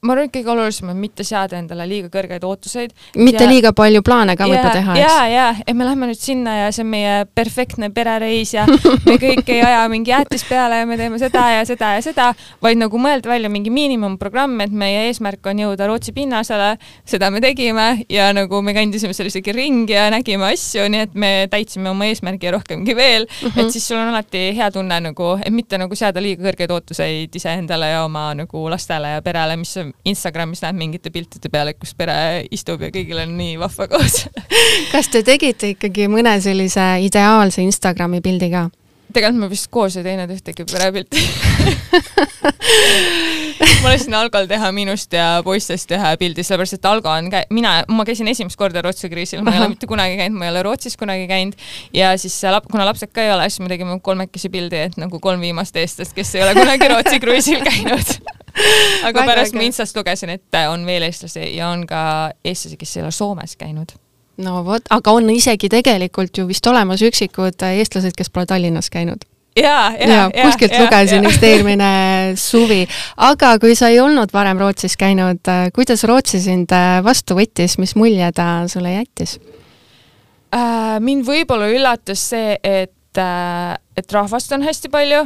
[0.04, 2.92] Ma arvan, et kõige olulisem on mitte seada endale liiga kõrgeid ootuseid.
[3.16, 5.04] mitte ja, liiga palju plaane ka võib-olla teha, eks?
[5.04, 8.66] ja, ja, et me lähme nüüd sinna ja see on meie perfektne perereis ja
[9.08, 12.30] me kõik ei aja mingi jäätis peale ja me teeme seda ja seda ja seda,
[12.64, 16.74] vaid nagu mõelda välja mingi miinimumprogramm, et meie eesmärk on jõuda Rootsi pinnasele,
[17.08, 21.16] seda me tegime ja nagu me kõndisime seal isegi ringi ja nägime asju, nii et
[21.16, 23.64] me täitsime oma eesmärgi ja rohkemgi veel mm, -hmm.
[23.64, 27.36] et siis sul on alati hea tunne nagu, et mitte nagu seada liiga kõrgeid ootuseid
[27.40, 32.44] iseendale ja oma nagu lastele ja perele, mis Instagramis näed mingite piltide peale, kus pere
[32.52, 34.26] istub ja kõigil on nii vahva koos.
[34.94, 38.70] Kas te tegite ikkagi mõne sellise ideaalse Instagrami pildi ka?
[39.14, 41.22] tegelikult me vist koos ei teinud ühtegi perepilti.
[43.84, 48.06] Ma lasin Algol teha minust ja poistest ühe pildi, sellepärast et Algo on mina, ma
[48.08, 50.96] käisin esimest korda Rootsi kriisil, ma ei ole mitte kunagi käinud, ma ei ole Rootsis
[51.00, 51.56] kunagi käinud.
[51.96, 55.16] Ja siis lap-, kuna lapsed ka ei ole, siis me tegime kolmekesi pildi, et nagu
[55.24, 58.08] kolm viimast eestlast, kes ei ole kunagi Rootsi kruiisil käinud
[59.08, 62.98] aga Väga pärast ma Instast lugesin, et on veel eestlasi ja on ka eestlasi, kes
[62.98, 63.96] ei ole Soomes käinud.
[64.44, 69.26] No vot, aga on isegi tegelikult ju vist olemas üksikud eestlased, kes pole Tallinnas käinud.
[69.54, 72.88] Ja, ja, ja, ja kuskilt lugesin just eelmine suvi.
[73.18, 76.74] aga kui sa ei olnud varem Rootsis käinud, kuidas Rootsi sind
[77.06, 79.38] vastu võttis, mis mulje ta sulle jättis?
[80.54, 80.98] Äh,?
[81.02, 85.22] mind võib-olla üllatas see, et äh,, et rahvast on hästi palju,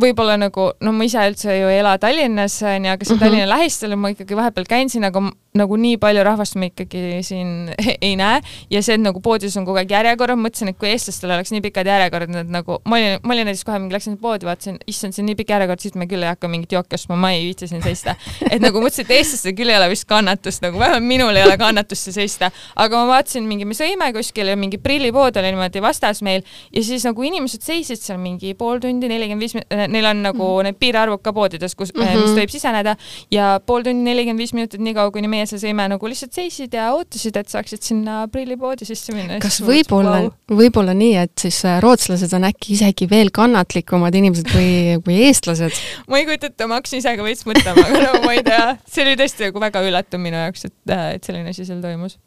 [0.00, 3.22] võib-olla nagu, no ma ise üldse ju ei ela Tallinnas, onju, aga see on mm
[3.22, 3.30] -hmm.
[3.30, 5.22] Tallinna lähistel ma ikkagi vahepeal käin siin, aga
[5.58, 7.70] nagu nii palju rahvast me ikkagi siin
[8.06, 11.32] ei näe ja see, et nagu poodides on kogu aeg järjekorrad, mõtlesin, et kui eestlastel
[11.34, 14.48] oleks nii pikad järjekorrad, et nagu ma olin, ma olin näiteks kohe mingi läksin poodi,
[14.48, 17.16] vaatasin, issand, see on nii pikk järjekord, siis me küll ei hakka mingit jooki ostma,
[17.16, 18.14] ma ei viitsi siin seista.
[18.50, 21.56] et nagu mõtlesin, et eestlastel küll ei ole vist kannatust, nagu vähemalt minul ei ole
[21.60, 22.52] kannatust see seista.
[22.76, 26.84] aga ma vaatasin mingi, me sõime kuskil ja mingi prillipood oli niimoodi vastas meil ja
[26.84, 29.56] siis nagu inimesed seisid seal mingi pool tundi, nelikümmend viis,
[29.92, 30.68] neil on nagu mm -hmm.
[30.68, 32.22] need piirarvud ka poodides, kus mm, -hmm.
[32.22, 32.96] mis tohib siseneda
[33.30, 36.92] ja pool tundi, nelikümmend viis minutit, niikaua kuni meie seal sõime nagu lihtsalt seisid ja
[36.94, 39.38] ootasid, et saaksid sinna aprillipoodi sisse minna.
[39.42, 44.52] kas võib-olla wow., võib-olla nii, et siis äh, rootslased on äkki isegi veel kannatlikumad inimesed
[44.52, 44.70] kui,
[45.04, 45.74] kui eestlased
[46.08, 48.76] ma ei kujuta ette, ma hakkasin ise ka veits mõtlema, aga no ma ei tea,
[48.86, 52.18] see oli tõesti nagu väga üllatav minu jaoks, et, äh, et selline asi seal toimus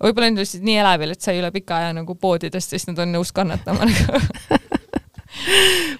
[0.00, 3.14] võib-olla nad olid nii elevil, et sai üle pika aja nagu poodidest, siis nad on
[3.14, 4.20] nõus kannatama nagu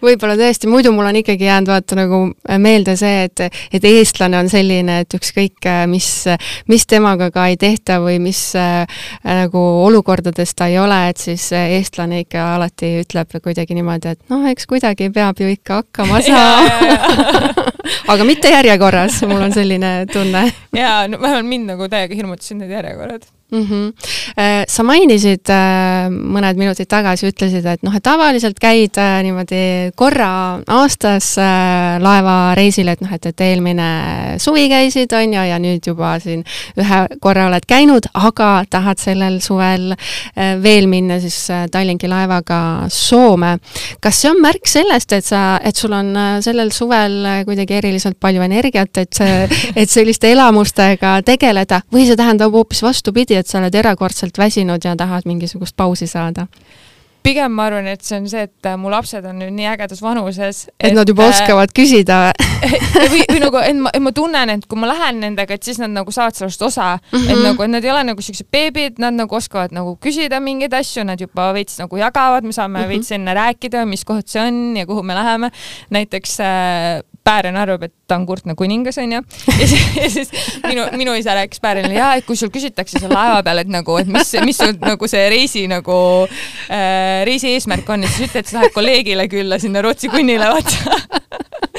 [0.02, 2.20] võib-olla tõesti, muidu mul on ikkagi jäänud vaata nagu
[2.62, 6.08] meelde see, et, et eestlane on selline, et ükskõik mis,
[6.70, 8.84] mis temaga ka ei tehta või mis äh,
[9.24, 14.46] nagu olukordades ta ei ole, et siis eestlane ikka alati ütleb kuidagi niimoodi, et noh,
[14.50, 16.94] eks kuidagi peab ju ikka hakkama saama.
[18.12, 20.46] aga mitte järjekorras, mul on selline tunne.
[20.76, 23.66] jaa, no vähemalt mind nagu täiega hirmutasid need järjekorrad mm.
[23.66, 24.64] -hmm.
[24.68, 30.60] sa mainisid äh, mõned minutid tagasi, ütlesid, et noh, et tavaliselt käid äh, niimoodi korra
[30.66, 31.36] aastas
[32.00, 33.90] laevareisil, et noh, et, et eelmine
[34.38, 36.44] suvi käisid, on ju, ja nüüd juba siin
[36.78, 39.94] ühe korra oled käinud, aga tahad sellel suvel
[40.62, 43.58] veel minna siis Tallinki laevaga Soome.
[44.00, 48.42] kas see on märk sellest, et sa, et sul on sellel suvel kuidagi eriliselt palju
[48.42, 49.20] energiat, et
[49.76, 54.96] et selliste elamustega tegeleda või see tähendab hoopis vastupidi, et sa oled erakordselt väsinud ja
[54.96, 56.46] tahad mingisugust pausi saada?
[57.22, 60.62] pigem ma arvan, et see on see, et mu lapsed on nüüd nii ägedas vanuses.
[60.81, 62.18] et nad juba oskavad küsida
[63.12, 65.81] või, või nagu, et ma, et ma tunnen, et kui ma lähen nendega, et siis
[65.83, 67.29] nad nagu saavad sellest osa mm, -hmm.
[67.29, 67.44] et mhm.
[67.50, 71.05] nagu, et nad ei ole nagu siuksed beebid, nad nagu oskavad nagu küsida mingeid asju,
[71.05, 72.88] nad juba veits nagu jagavad, me saame mm -hmm.
[72.88, 75.50] veits enne rääkida, mis koht see on ja kuhu me läheme.
[75.90, 79.20] näiteks äh, Päären arvab, et ta on kurtne kuningas, onju.
[80.00, 80.30] ja siis,
[80.64, 83.98] minu, minu isa rääkis Päärenile, jaa, et kui sul küsitakse seal laeva peal, et nagu,
[84.00, 88.44] et mis, mis sul nagu see reisi nagu äh,, reisi eesmärk on, et siis ütle,
[88.44, 91.69] et sa lähed kolleegile külla sinna Rootsi kunnile, vaata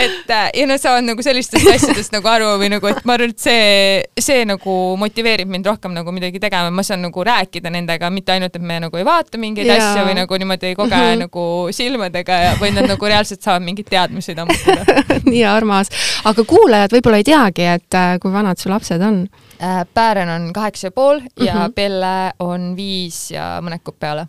[0.00, 3.32] et äh, ja nad saavad nagu sellistest asjadest nagu aru või nagu, et ma arvan,
[3.34, 8.10] et see, see nagu motiveerib mind rohkem nagu midagi tegema, ma saan nagu rääkida nendega,
[8.14, 9.76] mitte ainult, et me nagu ei vaata mingeid ja.
[9.78, 11.24] asju või nagu niimoodi ei koge mm -hmm.
[11.26, 11.44] nagu
[11.76, 15.92] silmadega ja, vaid nad nagu reaalselt saavad mingeid teadmisi ammutada nii armas.
[16.24, 19.26] aga kuulajad võib-olla ei teagi, et äh, kui vanad su lapsed on?
[19.62, 21.72] Äh, Päären on kaheksa ja pool ja mm -hmm.
[21.74, 24.26] Pelle on viis ja mõned kuud peale.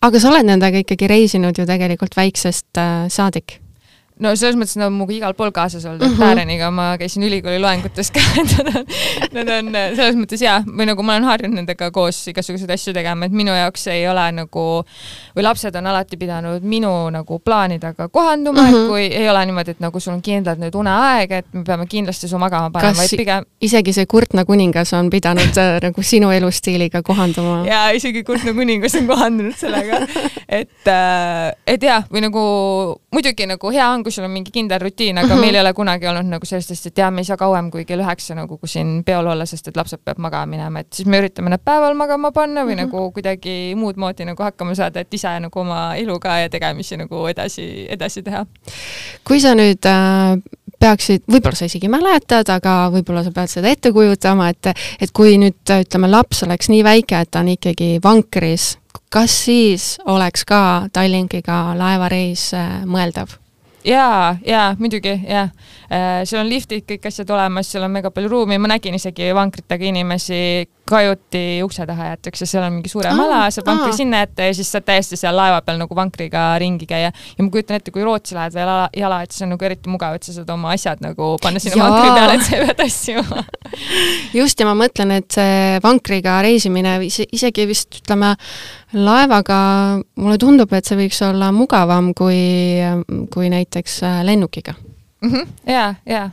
[0.00, 3.63] aga sa oled nendega ikkagi reisinud ju tegelikult väiksest saadik
[4.22, 6.22] no selles mõttes nad on minuga igal pool kaasas olnud mm, -hmm.
[6.22, 8.84] et Pääreniga ma käisin ülikooli loengutes ka et nad on,
[9.34, 13.26] nad on selles mõttes jaa, või nagu ma olen harjunud nendega koos igasuguseid asju tegema,
[13.26, 14.66] et minu jaoks ei ole nagu,
[15.34, 18.74] või lapsed on alati pidanud minu nagu plaanidega kohanduma mm, -hmm.
[18.74, 18.88] et mhm.
[18.88, 22.28] kui ei ole niimoodi, et nagu sul on kindlalt nüüd uneaeg, et me peame kindlasti
[22.28, 27.02] su magama panema, vaid pigem isegi see kurtna kuningas on pidanud äh, nagu sinu elustiiliga
[27.02, 27.64] kohanduma?
[27.66, 30.06] jaa, isegi kurtna kuningas on kohandunud sellega,
[30.60, 32.44] et, äh, et jah, või nagu
[33.14, 35.40] muidugi nagu hea on, sul on mingi kindel rutiin, aga mm -hmm.
[35.40, 37.84] meil ei ole kunagi olnud nagu sellist asja, et jaa, me ei saa kauem kui
[37.84, 41.18] kell üheksa nagu siin peol olla, sest et lapsed peavad magama minema, et siis me
[41.20, 42.84] üritame nad päeval magama panna või mm -hmm.
[42.84, 47.26] nagu kuidagi muud moodi nagu hakkama saada, et ise nagu oma eluga ja tegemisi nagu
[47.26, 48.46] edasi, edasi teha.
[49.24, 50.40] kui sa nüüd äh,
[50.84, 55.38] peaksid, võib-olla sa isegi mäletad, aga võib-olla sa pead seda ette kujutama, et, et kui
[55.40, 58.74] nüüd ütleme, laps oleks nii väike, et ta on ikkagi vankris,
[59.14, 60.60] kas siis oleks ka
[60.92, 63.38] Tallinkiga laevareis äh, mõeldav?
[63.84, 65.50] Jaa, jaa, muidugi, jah.
[65.92, 69.30] Äh, seal on liftid, kõik asjad olemas, seal on mega palju ruumi, ma nägin isegi
[69.36, 70.40] vankritega inimesi,
[70.88, 73.96] kajuti ukse taha jäetakse, seal on mingi suurem Aa, ala, saab vankri aa.
[73.96, 77.08] sinna jätta ja siis saad täiesti seal laeva peal nagu vankriga ringi käia.
[77.38, 79.88] ja ma kujutan ette, kui Rootsi lähed veel jala, jala, et siis on nagu eriti
[79.92, 81.88] mugav, et sa saad oma asjad nagu panna sinna Jaa.
[81.90, 83.44] vankri peale, et sa ei pea tassima.
[84.40, 88.34] just, ja ma mõtlen, et see vankriga reisimine, is- isegi vist ütleme,
[88.94, 89.58] laevaga
[90.20, 92.38] mulle tundub, et see võiks olla mugavam kui,
[93.32, 94.74] kui näiteks äh, lennukiga.
[95.66, 96.28] ja, ja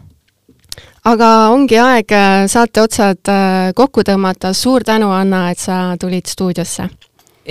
[1.07, 6.29] aga ongi aeg äh, saate otsad äh, kokku tõmmata, suur tänu, Anna, et sa tulid
[6.29, 6.89] stuudiosse.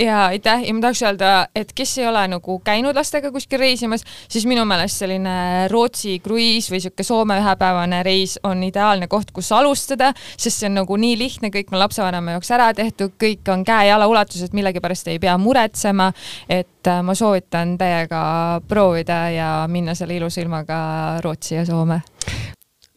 [0.01, 4.05] ja aitäh ja ma tahaks öelda, et kes ei ole nagu käinud lastega kuskil reisimas,
[4.31, 9.51] siis minu meelest selline Rootsi kruiis või sihuke Soome ühepäevane reis on ideaalne koht, kus
[9.51, 13.67] alustada, sest see on nagu nii lihtne, kõik on lapsevanema jaoks ära tehtud, kõik on
[13.67, 16.13] käe-jala ulatuses, millegipärast ei pea muretsema.
[16.47, 18.23] et äh, ma soovitan täiega
[18.67, 21.99] proovida ja minna selle ilusa ilmaga Rootsi ja Soome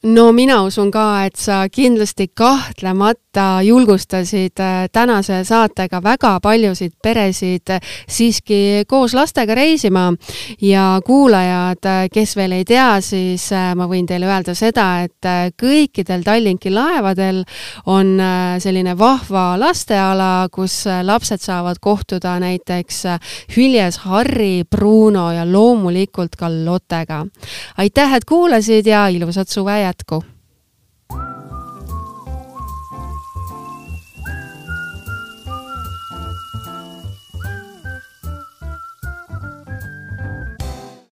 [0.04, 3.23] no mina usun ka, et sa kindlasti kahtlemata
[3.62, 10.12] julgustasid äh, tänase saatega väga paljusid peresid äh, siiski koos lastega reisima
[10.60, 16.24] ja kuulajad, äh, kes veel ei tea, siis ma võin teile öelda seda, et kõikidel
[16.24, 17.42] Tallinki laevadel
[17.86, 18.16] on
[18.60, 23.02] selline vahva lasteala, kus lapsed saavad kohtuda näiteks
[23.56, 27.24] hüljes Harri, Bruno ja loomulikult ka Lottega.
[27.76, 30.24] aitäh, et kuulasid ja ilusat suve jätku!